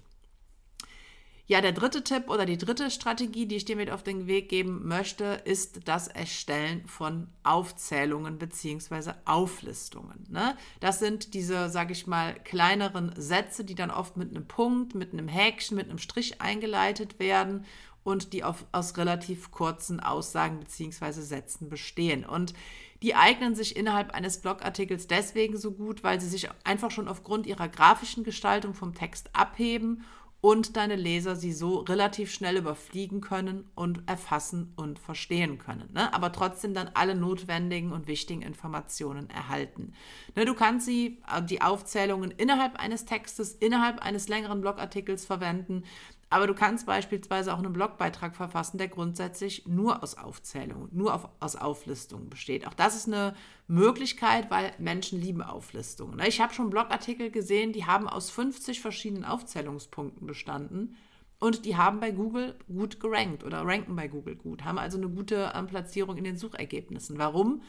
Ja, 1.50 1.60
der 1.60 1.72
dritte 1.72 2.04
Tipp 2.04 2.28
oder 2.30 2.46
die 2.46 2.58
dritte 2.58 2.92
Strategie, 2.92 3.44
die 3.44 3.56
ich 3.56 3.64
dir 3.64 3.74
mit 3.74 3.90
auf 3.90 4.04
den 4.04 4.28
Weg 4.28 4.48
geben 4.48 4.86
möchte, 4.86 5.24
ist 5.44 5.80
das 5.88 6.06
Erstellen 6.06 6.86
von 6.86 7.26
Aufzählungen 7.42 8.38
bzw. 8.38 9.14
Auflistungen. 9.24 10.28
Ne? 10.30 10.56
Das 10.78 11.00
sind 11.00 11.34
diese, 11.34 11.68
sage 11.68 11.92
ich 11.92 12.06
mal, 12.06 12.34
kleineren 12.44 13.12
Sätze, 13.16 13.64
die 13.64 13.74
dann 13.74 13.90
oft 13.90 14.16
mit 14.16 14.30
einem 14.30 14.46
Punkt, 14.46 14.94
mit 14.94 15.12
einem 15.12 15.26
Häkchen, 15.26 15.76
mit 15.76 15.88
einem 15.88 15.98
Strich 15.98 16.40
eingeleitet 16.40 17.18
werden 17.18 17.64
und 18.10 18.32
die 18.32 18.44
auf, 18.44 18.66
aus 18.72 18.96
relativ 18.96 19.50
kurzen 19.50 20.00
Aussagen 20.00 20.58
bzw. 20.60 21.12
Sätzen 21.22 21.68
bestehen. 21.68 22.24
Und 22.24 22.54
die 23.02 23.14
eignen 23.14 23.54
sich 23.54 23.76
innerhalb 23.76 24.10
eines 24.10 24.38
Blogartikels 24.40 25.06
deswegen 25.06 25.56
so 25.56 25.72
gut, 25.72 26.04
weil 26.04 26.20
sie 26.20 26.28
sich 26.28 26.48
einfach 26.64 26.90
schon 26.90 27.08
aufgrund 27.08 27.46
ihrer 27.46 27.68
grafischen 27.68 28.24
Gestaltung 28.24 28.74
vom 28.74 28.94
Text 28.94 29.30
abheben 29.32 30.04
und 30.42 30.76
deine 30.76 30.96
Leser 30.96 31.36
sie 31.36 31.52
so 31.52 31.80
relativ 31.80 32.32
schnell 32.32 32.56
überfliegen 32.56 33.20
können 33.20 33.68
und 33.74 34.08
erfassen 34.08 34.72
und 34.74 34.98
verstehen 34.98 35.58
können. 35.58 35.90
Ne? 35.92 36.12
Aber 36.14 36.32
trotzdem 36.32 36.72
dann 36.72 36.90
alle 36.94 37.14
notwendigen 37.14 37.92
und 37.92 38.06
wichtigen 38.06 38.40
Informationen 38.40 39.28
erhalten. 39.28 39.92
Ne, 40.36 40.46
du 40.46 40.54
kannst 40.54 40.86
sie, 40.86 41.18
äh, 41.30 41.42
die 41.42 41.60
Aufzählungen 41.60 42.30
innerhalb 42.30 42.76
eines 42.76 43.04
Textes, 43.04 43.52
innerhalb 43.52 44.00
eines 44.00 44.28
längeren 44.28 44.62
Blogartikels 44.62 45.26
verwenden. 45.26 45.84
Aber 46.32 46.46
du 46.46 46.54
kannst 46.54 46.86
beispielsweise 46.86 47.52
auch 47.52 47.58
einen 47.58 47.72
Blogbeitrag 47.72 48.36
verfassen, 48.36 48.78
der 48.78 48.86
grundsätzlich 48.86 49.66
nur 49.66 50.00
aus 50.00 50.16
Aufzählungen, 50.16 50.88
nur 50.92 51.12
auf, 51.12 51.28
aus 51.40 51.56
Auflistungen 51.56 52.30
besteht. 52.30 52.68
Auch 52.68 52.74
das 52.74 52.94
ist 52.94 53.08
eine 53.08 53.34
Möglichkeit, 53.66 54.48
weil 54.48 54.72
Menschen 54.78 55.20
lieben 55.20 55.42
Auflistungen. 55.42 56.16
Ne? 56.16 56.28
Ich 56.28 56.40
habe 56.40 56.54
schon 56.54 56.70
Blogartikel 56.70 57.32
gesehen, 57.32 57.72
die 57.72 57.84
haben 57.84 58.08
aus 58.08 58.30
50 58.30 58.80
verschiedenen 58.80 59.24
Aufzählungspunkten 59.24 60.24
bestanden 60.28 60.96
und 61.40 61.64
die 61.64 61.76
haben 61.76 61.98
bei 61.98 62.12
Google 62.12 62.54
gut 62.68 63.00
gerankt 63.00 63.42
oder 63.42 63.62
ranken 63.62 63.96
bei 63.96 64.06
Google 64.06 64.36
gut, 64.36 64.64
haben 64.64 64.78
also 64.78 64.98
eine 64.98 65.08
gute 65.08 65.50
ähm, 65.54 65.66
Platzierung 65.66 66.16
in 66.16 66.24
den 66.24 66.36
Suchergebnissen. 66.36 67.18
Warum? 67.18 67.62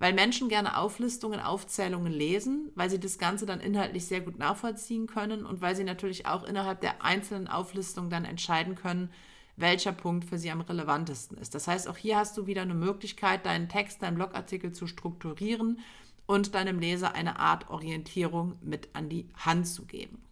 Weil 0.00 0.14
Menschen 0.14 0.48
gerne 0.48 0.78
Auflistungen, 0.78 1.40
Aufzählungen 1.40 2.10
lesen, 2.12 2.72
weil 2.74 2.88
sie 2.88 2.98
das 2.98 3.18
Ganze 3.18 3.44
dann 3.44 3.60
inhaltlich 3.60 4.06
sehr 4.06 4.22
gut 4.22 4.38
nachvollziehen 4.38 5.06
können 5.06 5.44
und 5.44 5.60
weil 5.60 5.76
sie 5.76 5.84
natürlich 5.84 6.26
auch 6.26 6.42
innerhalb 6.42 6.80
der 6.80 7.04
einzelnen 7.04 7.46
Auflistungen 7.46 8.08
dann 8.08 8.24
entscheiden 8.24 8.74
können, 8.74 9.10
welcher 9.56 9.92
Punkt 9.92 10.24
für 10.24 10.38
sie 10.38 10.50
am 10.50 10.62
relevantesten 10.62 11.36
ist. 11.36 11.54
Das 11.54 11.68
heißt, 11.68 11.86
auch 11.86 11.98
hier 11.98 12.16
hast 12.16 12.36
du 12.38 12.46
wieder 12.46 12.62
eine 12.62 12.74
Möglichkeit, 12.74 13.44
deinen 13.44 13.68
Text, 13.68 14.02
deinen 14.02 14.14
Blogartikel 14.14 14.72
zu 14.72 14.86
strukturieren 14.86 15.80
und 16.24 16.54
deinem 16.54 16.78
Leser 16.78 17.14
eine 17.14 17.38
Art 17.38 17.68
Orientierung 17.68 18.56
mit 18.62 18.88
an 18.94 19.10
die 19.10 19.28
Hand 19.36 19.66
zu 19.68 19.84
geben. 19.84 20.22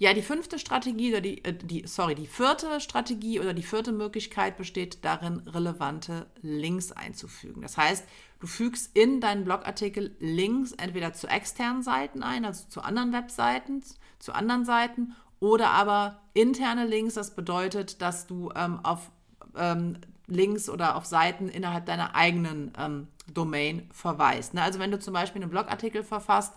Ja, 0.00 0.14
die 0.14 0.22
fünfte 0.22 0.58
Strategie 0.58 1.10
oder 1.10 1.20
die, 1.20 1.44
äh, 1.44 1.52
die, 1.52 1.86
sorry, 1.86 2.14
die 2.14 2.26
vierte 2.26 2.80
Strategie 2.80 3.38
oder 3.38 3.52
die 3.52 3.62
vierte 3.62 3.92
Möglichkeit 3.92 4.56
besteht 4.56 5.04
darin, 5.04 5.40
relevante 5.46 6.26
Links 6.40 6.90
einzufügen. 6.90 7.60
Das 7.60 7.76
heißt, 7.76 8.06
du 8.40 8.46
fügst 8.46 8.96
in 8.96 9.20
deinen 9.20 9.44
Blogartikel 9.44 10.16
Links 10.18 10.72
entweder 10.72 11.12
zu 11.12 11.26
externen 11.26 11.82
Seiten 11.82 12.22
ein, 12.22 12.46
also 12.46 12.66
zu 12.66 12.80
anderen 12.80 13.12
Webseiten, 13.12 13.82
zu 14.18 14.32
anderen 14.32 14.64
Seiten, 14.64 15.14
oder 15.38 15.68
aber 15.68 16.22
interne 16.32 16.86
Links. 16.86 17.12
Das 17.12 17.34
bedeutet, 17.34 18.00
dass 18.00 18.26
du 18.26 18.50
ähm, 18.56 18.80
auf 18.82 19.10
ähm, 19.54 19.98
Links 20.26 20.70
oder 20.70 20.96
auf 20.96 21.04
Seiten 21.04 21.50
innerhalb 21.50 21.84
deiner 21.84 22.14
eigenen 22.14 22.72
ähm, 22.78 23.08
Domain 23.34 23.86
verweist. 23.92 24.54
Ne? 24.54 24.62
Also 24.62 24.78
wenn 24.78 24.92
du 24.92 24.98
zum 24.98 25.12
Beispiel 25.12 25.42
einen 25.42 25.50
Blogartikel 25.50 26.04
verfasst, 26.04 26.54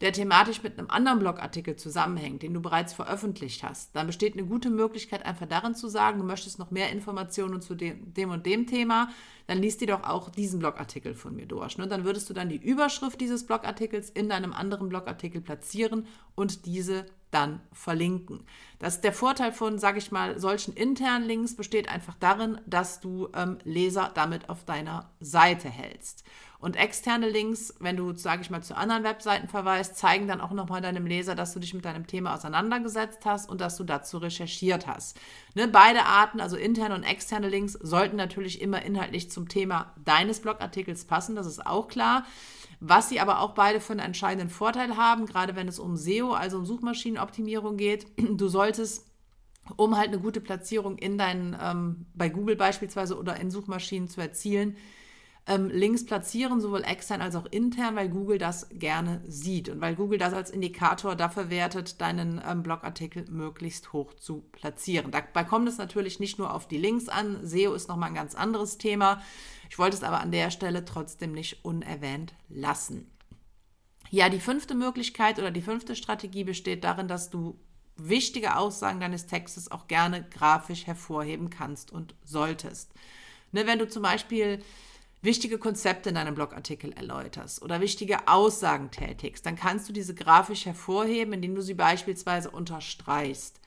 der 0.00 0.12
thematisch 0.12 0.62
mit 0.62 0.78
einem 0.78 0.88
anderen 0.90 1.18
Blogartikel 1.18 1.76
zusammenhängt, 1.76 2.42
den 2.42 2.54
du 2.54 2.60
bereits 2.60 2.94
veröffentlicht 2.94 3.62
hast, 3.62 3.94
dann 3.94 4.06
besteht 4.06 4.32
eine 4.32 4.46
gute 4.46 4.70
Möglichkeit, 4.70 5.26
einfach 5.26 5.46
darin 5.46 5.74
zu 5.74 5.88
sagen, 5.88 6.18
du 6.18 6.24
möchtest 6.24 6.58
noch 6.58 6.70
mehr 6.70 6.90
Informationen 6.90 7.60
zu 7.60 7.74
dem, 7.74 8.14
dem 8.14 8.30
und 8.30 8.46
dem 8.46 8.66
Thema, 8.66 9.10
dann 9.46 9.58
liest 9.58 9.80
dir 9.80 9.88
doch 9.88 10.04
auch 10.04 10.30
diesen 10.30 10.60
Blogartikel 10.60 11.14
von 11.14 11.34
mir 11.34 11.46
durch. 11.46 11.76
Ne? 11.76 11.86
Dann 11.86 12.04
würdest 12.04 12.30
du 12.30 12.34
dann 12.34 12.48
die 12.48 12.56
Überschrift 12.56 13.20
dieses 13.20 13.46
Blogartikels 13.46 14.08
in 14.08 14.28
deinem 14.28 14.52
anderen 14.52 14.88
Blogartikel 14.88 15.40
platzieren 15.40 16.06
und 16.34 16.66
diese 16.66 17.04
dann 17.30 17.60
verlinken. 17.72 18.44
Das 18.78 19.00
der 19.00 19.12
Vorteil 19.12 19.52
von, 19.52 19.78
sage 19.78 19.98
ich 19.98 20.10
mal, 20.10 20.38
solchen 20.38 20.74
internen 20.74 21.26
Links 21.26 21.54
besteht 21.54 21.88
einfach 21.88 22.14
darin, 22.18 22.60
dass 22.66 23.00
du 23.00 23.28
ähm, 23.34 23.58
Leser 23.64 24.10
damit 24.14 24.48
auf 24.48 24.64
deiner 24.64 25.10
Seite 25.20 25.68
hältst. 25.68 26.24
Und 26.60 26.76
externe 26.76 27.28
Links, 27.28 27.74
wenn 27.80 27.96
du, 27.96 28.14
sage 28.14 28.42
ich 28.42 28.50
mal, 28.50 28.62
zu 28.62 28.76
anderen 28.76 29.02
Webseiten 29.02 29.48
verweist, 29.48 29.96
zeigen 29.96 30.28
dann 30.28 30.42
auch 30.42 30.50
nochmal 30.50 30.82
deinem 30.82 31.06
Leser, 31.06 31.34
dass 31.34 31.54
du 31.54 31.58
dich 31.58 31.72
mit 31.72 31.86
deinem 31.86 32.06
Thema 32.06 32.34
auseinandergesetzt 32.34 33.24
hast 33.24 33.48
und 33.48 33.62
dass 33.62 33.78
du 33.78 33.84
dazu 33.84 34.18
recherchiert 34.18 34.86
hast. 34.86 35.18
Ne, 35.54 35.68
beide 35.68 36.04
Arten, 36.04 36.38
also 36.38 36.56
interne 36.56 36.94
und 36.94 37.02
externe 37.02 37.48
Links, 37.48 37.72
sollten 37.72 38.16
natürlich 38.16 38.60
immer 38.60 38.82
inhaltlich 38.82 39.30
zum 39.30 39.48
Thema 39.48 39.94
deines 40.04 40.40
Blogartikels 40.40 41.06
passen, 41.06 41.34
das 41.34 41.46
ist 41.46 41.66
auch 41.66 41.88
klar. 41.88 42.26
Was 42.78 43.08
sie 43.08 43.20
aber 43.20 43.40
auch 43.40 43.54
beide 43.54 43.80
für 43.80 43.92
einen 43.92 44.00
entscheidenden 44.00 44.50
Vorteil 44.50 44.98
haben, 44.98 45.24
gerade 45.24 45.56
wenn 45.56 45.68
es 45.68 45.78
um 45.78 45.96
SEO, 45.96 46.32
also 46.32 46.58
um 46.58 46.66
Suchmaschinenoptimierung 46.66 47.78
geht, 47.78 48.06
du 48.16 48.48
solltest 48.48 49.06
um 49.76 49.96
halt 49.96 50.08
eine 50.08 50.18
gute 50.18 50.40
Platzierung 50.40 50.98
in 50.98 51.16
deinen, 51.16 51.56
ähm, 51.60 52.06
bei 52.14 52.28
Google 52.28 52.56
beispielsweise 52.56 53.18
oder 53.18 53.38
in 53.40 53.50
Suchmaschinen 53.50 54.08
zu 54.08 54.20
erzielen, 54.20 54.76
ähm, 55.46 55.68
Links 55.68 56.04
platzieren, 56.04 56.60
sowohl 56.60 56.82
extern 56.84 57.22
als 57.22 57.34
auch 57.34 57.46
intern, 57.46 57.96
weil 57.96 58.08
Google 58.08 58.38
das 58.38 58.68
gerne 58.70 59.22
sieht 59.26 59.68
und 59.68 59.80
weil 59.80 59.94
Google 59.94 60.18
das 60.18 60.32
als 60.32 60.50
Indikator 60.50 61.16
dafür 61.16 61.50
wertet, 61.50 62.00
deinen 62.00 62.40
ähm, 62.46 62.62
Blogartikel 62.62 63.24
möglichst 63.30 63.92
hoch 63.92 64.14
zu 64.14 64.42
platzieren. 64.52 65.10
Dabei 65.10 65.44
kommt 65.44 65.68
es 65.68 65.78
natürlich 65.78 66.20
nicht 66.20 66.38
nur 66.38 66.54
auf 66.54 66.68
die 66.68 66.78
Links 66.78 67.08
an. 67.08 67.44
SEO 67.46 67.74
ist 67.74 67.88
nochmal 67.88 68.10
ein 68.10 68.14
ganz 68.14 68.34
anderes 68.34 68.78
Thema. 68.78 69.22
Ich 69.68 69.78
wollte 69.78 69.96
es 69.96 70.02
aber 70.02 70.20
an 70.20 70.32
der 70.32 70.50
Stelle 70.50 70.84
trotzdem 70.84 71.32
nicht 71.32 71.64
unerwähnt 71.64 72.34
lassen. 72.48 73.10
Ja, 74.10 74.28
die 74.28 74.40
fünfte 74.40 74.74
Möglichkeit 74.74 75.38
oder 75.38 75.50
die 75.50 75.62
fünfte 75.62 75.94
Strategie 75.94 76.44
besteht 76.44 76.84
darin, 76.84 77.06
dass 77.06 77.30
du 77.30 77.58
wichtige 77.96 78.56
Aussagen 78.56 79.00
deines 79.00 79.26
Textes 79.26 79.70
auch 79.70 79.86
gerne 79.86 80.26
grafisch 80.28 80.86
hervorheben 80.86 81.50
kannst 81.50 81.92
und 81.92 82.14
solltest. 82.24 82.92
Ne, 83.52 83.66
wenn 83.66 83.78
du 83.78 83.88
zum 83.88 84.02
Beispiel 84.02 84.62
wichtige 85.22 85.58
Konzepte 85.58 86.08
in 86.08 86.14
deinem 86.14 86.34
Blogartikel 86.34 86.92
erläuterst 86.92 87.62
oder 87.62 87.80
wichtige 87.80 88.28
Aussagen 88.28 88.90
tätigst, 88.90 89.44
dann 89.44 89.56
kannst 89.56 89.88
du 89.88 89.92
diese 89.92 90.14
grafisch 90.14 90.66
hervorheben, 90.66 91.34
indem 91.34 91.54
du 91.54 91.62
sie 91.62 91.74
beispielsweise 91.74 92.50
unterstreichst, 92.50 93.60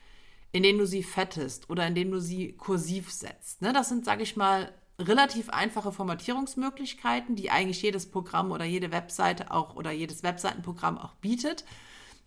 indem 0.52 0.78
du 0.78 0.86
sie 0.86 1.02
fettest 1.02 1.70
oder 1.70 1.86
indem 1.86 2.10
du 2.10 2.20
sie 2.20 2.52
kursiv 2.52 3.10
setzt. 3.12 3.62
Ne, 3.62 3.72
das 3.72 3.88
sind, 3.88 4.04
sage 4.04 4.22
ich 4.22 4.36
mal, 4.36 4.72
relativ 4.98 5.48
einfache 5.48 5.92
Formatierungsmöglichkeiten, 5.92 7.36
die 7.36 7.50
eigentlich 7.50 7.82
jedes 7.82 8.10
Programm 8.10 8.52
oder 8.52 8.64
jede 8.64 8.92
Webseite 8.92 9.50
auch 9.50 9.74
oder 9.74 9.90
jedes 9.90 10.22
Webseitenprogramm 10.22 10.98
auch 10.98 11.14
bietet. 11.14 11.64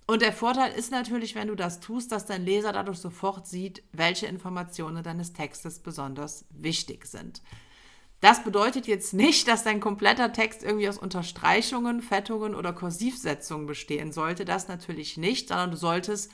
Und 0.06 0.22
der 0.22 0.34
Vorteil 0.34 0.72
ist 0.72 0.92
natürlich, 0.92 1.36
wenn 1.36 1.50
du 1.50 1.56
das 1.56 1.82
tust, 1.82 2.14
dass 2.14 2.26
dein 2.26 2.46
Leser 2.46 2.72
dadurch 2.72 3.00
sofort 3.00 3.46
sieht, 3.46 3.84
welche 3.92 4.26
Informationen 4.26 5.04
deines 5.04 5.34
Textes 5.34 5.80
besonders 5.80 6.46
wichtig 6.50 7.06
sind. 7.06 7.42
Das 8.20 8.44
bedeutet 8.44 8.88
jetzt 8.88 9.14
nicht, 9.14 9.48
dass 9.48 9.64
dein 9.64 9.80
kompletter 9.80 10.34
Text 10.34 10.64
irgendwie 10.64 10.90
aus 10.90 10.98
Unterstreichungen, 10.98 12.02
Fettungen 12.02 12.56
oder 12.56 12.74
Kursivsetzungen 12.74 13.68
bestehen 13.68 14.12
sollte. 14.12 14.44
Das 14.44 14.68
natürlich 14.68 15.18
nicht, 15.18 15.50
sondern 15.50 15.72
du 15.72 15.78
solltest 15.78 16.32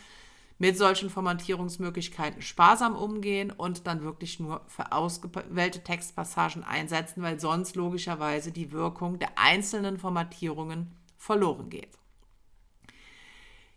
mit 0.60 0.78
solchen 0.78 1.10
Formatierungsmöglichkeiten 1.10 2.42
sparsam 2.42 2.96
umgehen 2.96 3.52
und 3.52 3.86
dann 3.86 4.02
wirklich 4.04 4.40
nur 4.40 4.62
für 4.68 4.94
ausgewählte 4.94 5.84
Textpassagen 5.84 6.63
einsetzen, 6.63 7.22
weil 7.22 7.40
sonst 7.40 7.75
logischerweise 7.75 8.54
die 8.54 8.72
Wirkung 8.72 9.20
der 9.20 9.38
einzelnen 9.38 9.98
Formatierungen 9.98 10.96
verloren 11.18 11.70
geht. 11.70 11.98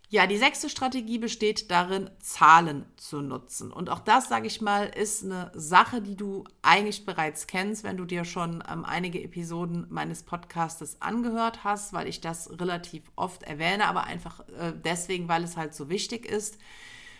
Ja, 0.09 0.25
die 0.25 0.37
sechste 0.37 0.69
Strategie 0.69 1.17
besteht 1.17 1.69
darin, 1.69 2.09
Zahlen 2.19 2.85
zu 2.95 3.21
nutzen. 3.21 3.73
Und 3.73 3.89
auch 3.89 3.99
das, 3.99 4.29
sage 4.29 4.47
ich 4.47 4.61
mal, 4.61 4.85
ist 4.85 5.25
eine 5.25 5.51
Sache, 5.53 6.01
die 6.01 6.15
du 6.15 6.45
eigentlich 6.61 7.05
bereits 7.05 7.45
kennst, 7.45 7.83
wenn 7.83 7.97
du 7.97 8.05
dir 8.05 8.23
schon 8.23 8.63
ähm, 8.71 8.85
einige 8.85 9.21
Episoden 9.21 9.85
meines 9.89 10.23
Podcastes 10.23 11.01
angehört 11.01 11.65
hast, 11.65 11.91
weil 11.91 12.07
ich 12.07 12.21
das 12.21 12.49
relativ 12.57 13.03
oft 13.17 13.43
erwähne, 13.43 13.85
aber 13.85 14.05
einfach 14.05 14.47
äh, 14.47 14.71
deswegen, 14.81 15.27
weil 15.27 15.43
es 15.43 15.57
halt 15.57 15.75
so 15.75 15.89
wichtig 15.89 16.25
ist. 16.25 16.57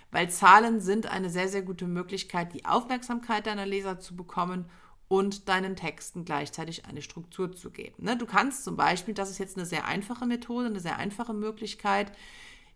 Weil 0.09 0.29
Zahlen 0.29 0.79
sind 0.79 1.07
eine 1.07 1.29
sehr, 1.29 1.49
sehr 1.49 1.63
gute 1.63 1.87
Möglichkeit, 1.87 2.53
die 2.53 2.63
Aufmerksamkeit 2.63 3.47
deiner 3.47 3.65
Leser 3.65 3.99
zu 3.99 4.15
bekommen 4.15 4.69
und 5.09 5.49
deinen 5.49 5.75
Texten 5.75 6.23
gleichzeitig 6.23 6.85
eine 6.85 7.01
Struktur 7.01 7.51
zu 7.51 7.69
geben. 7.69 8.05
Ne? 8.05 8.15
Du 8.15 8.25
kannst 8.25 8.63
zum 8.63 8.77
Beispiel, 8.77 9.13
das 9.13 9.29
ist 9.29 9.39
jetzt 9.39 9.57
eine 9.57 9.65
sehr 9.65 9.85
einfache 9.85 10.25
Methode, 10.25 10.67
eine 10.67 10.79
sehr 10.79 10.95
einfache 10.95 11.33
Möglichkeit, 11.33 12.13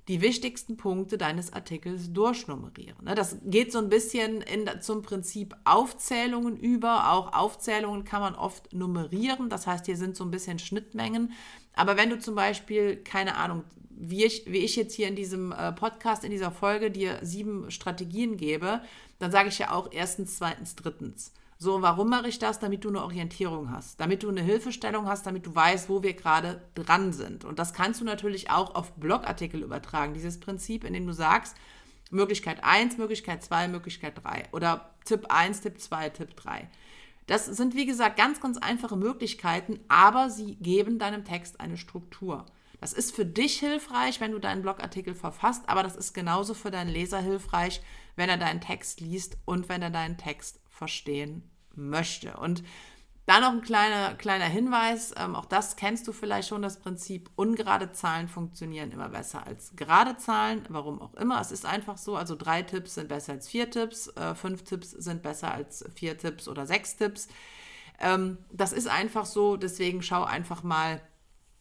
die 0.08 0.22
wichtigsten 0.22 0.78
Punkte 0.78 1.18
deines 1.18 1.54
Artikels 1.54 2.12
durchnummerieren. 2.12 3.06
Ne, 3.06 3.16
das 3.16 3.38
geht 3.44 3.72
so 3.72 3.80
ein 3.80 3.90
bisschen 3.90 4.42
in, 4.42 4.70
zum 4.82 5.04
Prinzip 5.04 5.56
Aufzählungen 5.64 6.58
über. 6.58 7.12
Auch 7.12 7.34
Aufzählungen 7.34 8.04
kann 8.04 8.22
man 8.22 8.36
oft 8.36 8.74
nummerieren. 8.74 9.50
Das 9.50 9.68
heißt, 9.68 9.86
hier 9.86 9.98
sind 9.98 10.16
so 10.16 10.24
ein 10.24 10.32
bisschen 10.32 10.60
Schnittmengen. 10.60 11.34
Aber 11.74 11.98
wenn 11.98 12.10
du 12.10 12.20
zum 12.20 12.36
Beispiel, 12.36 12.98
keine 12.98 13.36
Ahnung, 13.36 13.64
wie 13.90 14.26
ich, 14.26 14.46
wie 14.48 14.58
ich 14.58 14.76
jetzt 14.76 14.96
hier 14.96 15.08
in 15.08 15.16
diesem 15.16 15.52
äh, 15.52 15.72
Podcast, 15.72 16.24
in 16.24 16.32
dieser 16.32 16.52
Folge 16.52 16.90
dir 16.90 17.20
sieben 17.22 17.70
Strategien 17.70 18.36
gebe, 18.36 18.82
dann 19.20 19.32
sage 19.32 19.50
ich 19.50 19.60
ja 19.60 19.72
auch 19.72 19.92
erstens, 19.92 20.38
zweitens, 20.38 20.76
drittens. 20.76 21.32
So, 21.64 21.84
warum 21.84 22.10
mache 22.10 22.28
ich 22.28 22.40
das? 22.40 22.58
Damit 22.58 22.86
du 22.86 22.90
eine 22.90 23.04
Orientierung 23.04 23.70
hast, 23.70 24.00
damit 24.00 24.24
du 24.24 24.30
eine 24.30 24.42
Hilfestellung 24.42 25.08
hast, 25.08 25.28
damit 25.28 25.46
du 25.46 25.54
weißt, 25.54 25.90
wo 25.90 26.02
wir 26.02 26.16
gerade 26.16 26.60
dran 26.74 27.14
sind. 27.14 27.46
Und 27.46 27.60
das 27.60 27.76
kannst 27.76 28.02
du 28.02 28.04
natürlich 28.04 28.50
auch 28.50 28.74
auf 28.74 28.94
Blogartikel 28.94 29.62
übertragen, 29.62 30.16
dieses 30.16 30.40
Prinzip, 30.40 30.84
in 30.84 30.94
dem 30.94 31.06
du 31.06 31.14
sagst, 31.14 31.56
Möglichkeit 32.10 32.64
1, 32.64 32.98
Möglichkeit 32.98 33.44
2, 33.44 33.68
Möglichkeit 33.68 34.24
3 34.24 34.46
oder 34.54 34.96
Tipp 35.06 35.28
1, 35.30 35.62
Tipp 35.62 35.80
2, 35.80 36.10
Tipp 36.10 36.36
3. 36.36 36.68
Das 37.28 37.46
sind, 37.46 37.76
wie 37.76 37.86
gesagt, 37.86 38.18
ganz, 38.18 38.42
ganz 38.42 38.58
einfache 38.58 38.98
Möglichkeiten, 38.98 39.82
aber 39.88 40.32
sie 40.32 40.56
geben 40.56 40.98
deinem 40.98 41.26
Text 41.26 41.60
eine 41.60 41.78
Struktur. 41.78 42.48
Das 42.80 42.92
ist 42.92 43.16
für 43.16 43.28
dich 43.28 43.60
hilfreich, 43.60 44.20
wenn 44.20 44.32
du 44.32 44.40
deinen 44.40 44.64
Blogartikel 44.64 45.14
verfasst, 45.14 45.70
aber 45.70 45.84
das 45.84 45.96
ist 45.96 46.14
genauso 46.14 46.56
für 46.56 46.72
deinen 46.72 46.90
Leser 46.90 47.20
hilfreich, 47.20 47.84
wenn 48.16 48.30
er 48.30 48.38
deinen 48.38 48.62
Text 48.62 49.00
liest 49.00 49.38
und 49.46 49.70
wenn 49.70 49.84
er 49.84 49.92
deinen 49.92 50.18
Text 50.18 50.60
verstehen 50.68 51.51
möchte. 51.76 52.38
Und 52.38 52.64
dann 53.28 53.42
noch 53.42 53.52
ein 53.52 53.62
kleiner, 53.62 54.16
kleiner 54.16 54.46
Hinweis, 54.46 55.14
ähm, 55.18 55.36
auch 55.36 55.46
das 55.46 55.76
kennst 55.76 56.08
du 56.08 56.12
vielleicht 56.12 56.50
schon, 56.50 56.62
das 56.64 56.80
Prinzip, 56.80 57.30
ungerade 57.36 57.92
Zahlen 57.92 58.28
funktionieren 58.28 58.92
immer 58.92 59.10
besser 59.10 59.46
als 59.46 59.76
gerade 59.76 60.18
Zahlen, 60.18 60.64
warum 60.70 61.02
auch 61.02 61.14
immer. 61.14 61.40
Es 61.40 61.52
ist 61.52 61.66
einfach 61.66 61.98
so, 61.98 62.16
also 62.16 62.36
drei 62.36 62.64
Tipps 62.64 62.96
sind 62.96 63.10
besser 63.10 63.34
als 63.34 63.48
vier 63.48 63.70
Tipps, 63.70 64.08
äh, 64.18 64.34
fünf 64.36 64.64
Tipps 64.64 64.92
sind 64.92 65.22
besser 65.22 65.54
als 65.54 65.86
vier 65.96 66.18
Tipps 66.18 66.48
oder 66.48 66.66
sechs 66.66 66.98
Tipps. 66.98 67.28
Ähm, 68.00 68.40
das 68.52 68.74
ist 68.74 68.88
einfach 68.88 69.26
so, 69.26 69.56
deswegen 69.56 70.02
schau 70.02 70.24
einfach 70.24 70.64
mal, 70.64 71.00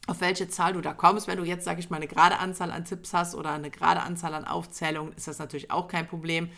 auf 0.06 0.20
welche 0.20 0.48
Zahl 0.48 0.72
du 0.72 0.80
da 0.80 0.94
kommst. 0.94 1.28
Wenn 1.28 1.38
du 1.38 1.44
jetzt, 1.44 1.64
sage 1.64 1.78
ich 1.78 1.90
mal, 1.90 1.96
eine 1.96 2.08
gerade 2.08 2.38
Anzahl 2.38 2.72
an 2.72 2.84
Tipps 2.84 3.12
hast 3.12 3.34
oder 3.34 3.52
eine 3.52 3.70
gerade 3.70 4.00
Anzahl 4.00 4.34
an 4.34 4.46
Aufzählungen, 4.46 5.12
ist 5.12 5.28
das 5.28 5.38
natürlich 5.38 5.70
auch 5.70 5.88
kein 5.88 6.08
Problem. 6.08 6.50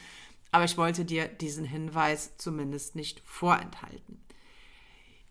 Aber 0.53 0.65
ich 0.65 0.79
wollte 0.79 1.05
dir 1.05 1.27
diesen 1.27 1.65
Hinweis 1.65 2.37
zumindest 2.37 2.95
nicht 2.95 3.21
vorenthalten. 3.25 4.23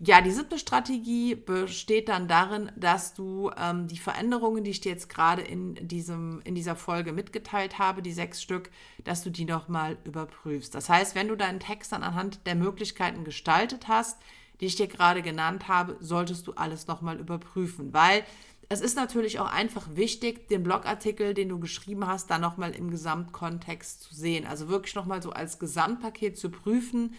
Ja, 0.03 0.19
die 0.19 0.31
siebte 0.31 0.57
Strategie 0.57 1.35
besteht 1.35 2.09
dann 2.09 2.27
darin, 2.27 2.71
dass 2.75 3.13
du 3.13 3.51
ähm, 3.55 3.87
die 3.87 3.99
Veränderungen, 3.99 4.63
die 4.63 4.71
ich 4.71 4.81
dir 4.81 4.91
jetzt 4.91 5.09
gerade 5.09 5.43
in, 5.43 5.75
diesem, 5.87 6.41
in 6.43 6.55
dieser 6.55 6.75
Folge 6.75 7.13
mitgeteilt 7.13 7.77
habe, 7.77 8.01
die 8.01 8.11
sechs 8.11 8.41
Stück, 8.41 8.71
dass 9.03 9.21
du 9.21 9.29
die 9.29 9.45
nochmal 9.45 9.99
überprüfst. 10.03 10.73
Das 10.73 10.89
heißt, 10.89 11.13
wenn 11.13 11.27
du 11.27 11.35
deinen 11.35 11.59
Text 11.59 11.91
dann 11.91 12.01
anhand 12.01 12.47
der 12.47 12.55
Möglichkeiten 12.55 13.23
gestaltet 13.23 13.87
hast, 13.87 14.19
die 14.59 14.65
ich 14.65 14.75
dir 14.75 14.87
gerade 14.87 15.21
genannt 15.21 15.67
habe, 15.67 15.97
solltest 15.99 16.47
du 16.47 16.53
alles 16.53 16.87
nochmal 16.87 17.19
überprüfen, 17.19 17.93
weil 17.93 18.23
es 18.71 18.79
ist 18.79 18.95
natürlich 18.95 19.37
auch 19.41 19.51
einfach 19.51 19.85
wichtig, 19.95 20.47
den 20.47 20.63
Blogartikel, 20.63 21.33
den 21.33 21.49
du 21.49 21.59
geschrieben 21.59 22.07
hast, 22.07 22.31
dann 22.31 22.39
nochmal 22.39 22.73
im 22.73 22.89
Gesamtkontext 22.89 24.01
zu 24.01 24.15
sehen. 24.15 24.47
Also 24.47 24.69
wirklich 24.69 24.95
nochmal 24.95 25.21
so 25.21 25.31
als 25.31 25.59
Gesamtpaket 25.59 26.37
zu 26.37 26.49
prüfen, 26.49 27.13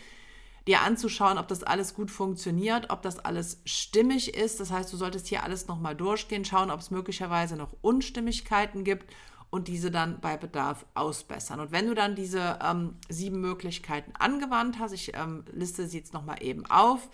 dir 0.67 0.81
anzuschauen, 0.81 1.37
ob 1.37 1.49
das 1.49 1.63
alles 1.63 1.93
gut 1.93 2.11
funktioniert, 2.11 2.89
ob 2.89 3.03
das 3.03 3.19
alles 3.19 3.61
stimmig 3.67 4.35
ist. 4.35 4.61
Das 4.61 4.71
heißt, 4.71 4.91
du 4.95 4.97
solltest 4.97 5.27
hier 5.27 5.43
alles 5.43 5.69
nochmal 5.69 5.95
durchgehen, 5.95 6.47
schauen, 6.47 6.71
ob 6.71 6.81
es 6.81 6.91
möglicherweise 6.91 7.57
noch 7.57 7.77
Unstimmigkeiten 7.83 8.83
gibt 8.83 9.13
und 9.51 9.69
diese 9.69 9.91
dann 9.91 10.21
bei 10.21 10.39
Bedarf 10.39 10.87
ausbessern. 10.95 11.61
Und 11.61 11.71
wenn 11.71 11.87
du 11.87 11.95
dann 11.95 12.15
diese 12.15 12.61
ähm, 12.63 12.95
sieben 13.11 13.43
Möglichkeiten 13.43 14.13
angewandt 14.19 14.79
hast, 14.79 14.93
ich 14.93 15.13
ähm, 15.15 15.45
liste 15.53 15.87
sie 15.87 15.99
jetzt 15.99 16.15
nochmal 16.15 16.43
eben 16.43 16.65
auf, 16.65 17.11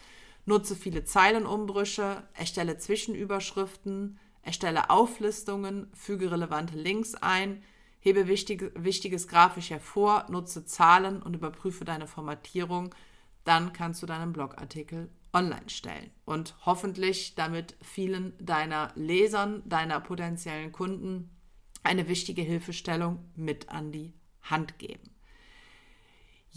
nutze 0.47 0.76
viele 0.76 1.02
Zeilenumbrüche, 1.02 2.23
erstelle 2.35 2.78
Zwischenüberschriften, 2.78 4.21
erstelle 4.49 4.90
Auflistungen, 4.90 5.90
füge 5.95 6.31
relevante 6.31 6.76
Links 6.76 7.14
ein, 7.14 7.62
hebe 8.00 8.26
wichtig, 8.26 8.73
Wichtiges 8.75 9.28
grafisch 9.28 9.71
hervor, 9.71 10.26
nutze 10.28 10.64
Zahlen 10.64 11.23
und 11.23 11.35
überprüfe 11.35 11.85
deine 11.85 12.07
Formatierung 12.07 12.95
dann 13.49 13.73
kannst 13.73 14.02
du 14.02 14.07
deinen 14.07 14.35
Blogartikel 14.35 15.09
online 15.33 15.71
stellen 15.71 16.11
und 16.26 16.55
hoffentlich 16.67 17.35
damit 17.35 17.76
vielen 17.81 18.35
deiner 18.38 18.93
Lesern, 18.95 19.62
deiner 19.67 20.00
potenziellen 20.00 20.71
Kunden 20.71 21.31
eine 21.83 22.09
wichtige 22.09 22.43
Hilfestellung 22.43 23.25
mit 23.37 23.71
an 23.71 23.90
die 23.90 24.12
Hand 24.43 24.78
geben. 24.78 25.14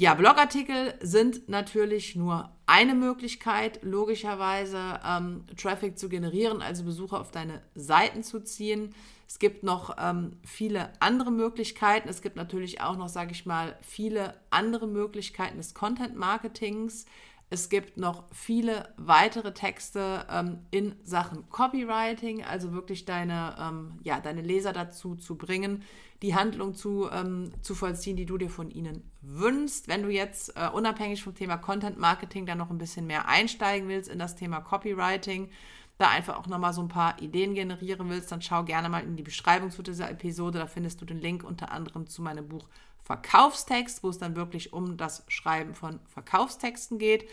Ja, 0.02 0.16
Blogartikel 0.16 0.96
sind 1.00 1.48
natürlich 1.48 2.16
nur 2.16 2.50
eine 2.66 2.96
Möglichkeit, 2.96 3.84
logischerweise 3.84 5.00
ähm, 5.08 5.46
Traffic 5.56 6.00
zu 6.00 6.10
generieren, 6.10 6.64
also 6.64 6.84
Besucher 6.86 7.22
auf 7.22 7.30
deine 7.30 7.62
Seiten 7.76 8.24
zu 8.24 8.44
ziehen. 8.44 8.96
Es 9.28 9.38
gibt 9.38 9.62
noch 9.62 9.98
ähm, 10.00 10.40
viele 10.44 10.92
andere 11.00 11.32
Möglichkeiten. 11.32 12.10
Es 12.10 12.24
gibt 12.24 12.36
natürlich 12.36 12.82
auch 12.82 12.98
noch, 12.98 13.10
sage 13.10 13.34
ich 13.34 13.46
mal, 13.46 13.78
viele 13.84 14.34
andere 14.50 14.88
Möglichkeiten 14.88 15.58
des 15.58 15.76
Content-Marketings. 15.76 17.06
Es 17.54 17.68
gibt 17.68 17.98
noch 17.98 18.24
viele 18.32 18.94
weitere 18.96 19.54
Texte 19.54 20.26
ähm, 20.32 20.60
in 20.72 20.96
Sachen 21.04 21.50
Copywriting, 21.50 22.46
also 22.46 22.72
wirklich 22.72 23.04
deine, 23.04 23.58
ähm, 23.60 24.00
ja, 24.04 24.22
deine 24.22 24.42
Leser 24.42 24.72
dazu 24.72 25.16
zu 25.16 25.36
bringen, 25.36 25.84
die 26.22 26.34
Handlung 26.34 26.76
zu, 26.76 27.10
ähm, 27.12 27.52
zu 27.62 27.76
vollziehen, 27.76 28.16
die 28.16 28.26
du 28.26 28.38
dir 28.38 28.50
von 28.50 28.72
ihnen 28.72 29.04
wünschst. 29.22 29.90
Wenn 29.90 30.04
du 30.04 30.10
jetzt 30.10 30.56
äh, 30.56 30.70
unabhängig 30.70 31.24
vom 31.24 31.36
Thema 31.36 31.58
Content 31.58 32.00
Marketing 32.00 32.46
dann 32.46 32.58
noch 32.58 32.70
ein 32.70 32.78
bisschen 32.78 33.06
mehr 33.06 33.28
einsteigen 33.28 33.90
willst 33.90 34.10
in 34.10 34.18
das 34.18 34.38
Thema 34.38 34.62
Copywriting, 34.62 35.50
da 35.98 36.08
einfach 36.10 36.38
auch 36.38 36.48
nochmal 36.48 36.72
so 36.72 36.82
ein 36.82 36.88
paar 36.88 37.22
Ideen 37.22 37.54
generieren 37.54 38.10
willst, 38.10 38.32
dann 38.32 38.42
schau 38.42 38.64
gerne 38.64 38.88
mal 38.88 39.04
in 39.04 39.18
die 39.18 39.24
Beschreibung 39.24 39.72
zu 39.72 39.84
dieser 39.84 40.10
Episode. 40.10 40.58
Da 40.58 40.68
findest 40.68 41.02
du 41.02 41.06
den 41.06 41.20
Link 41.20 41.44
unter 41.44 41.74
anderem 41.74 42.08
zu 42.08 42.22
meinem 42.22 42.48
Buch 42.48 42.70
Verkaufstext, 43.04 44.04
wo 44.04 44.10
es 44.10 44.18
dann 44.18 44.36
wirklich 44.36 44.74
um 44.74 44.98
das 44.98 45.24
Schreiben 45.28 45.76
von 45.76 46.00
Verkaufstexten 46.08 47.00
geht. 47.00 47.28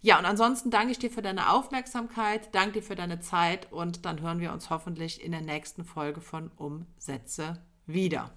Ja, 0.00 0.18
und 0.18 0.24
ansonsten 0.24 0.70
danke 0.70 0.92
ich 0.92 0.98
dir 0.98 1.10
für 1.10 1.22
deine 1.22 1.52
Aufmerksamkeit, 1.52 2.52
danke 2.54 2.80
dir 2.80 2.82
für 2.82 2.96
deine 2.96 3.20
Zeit 3.20 3.70
und 3.70 4.04
dann 4.04 4.20
hören 4.20 4.40
wir 4.40 4.52
uns 4.52 4.68
hoffentlich 4.68 5.22
in 5.22 5.30
der 5.30 5.42
nächsten 5.42 5.84
Folge 5.84 6.20
von 6.20 6.50
Umsätze 6.56 7.64
wieder. 7.86 8.32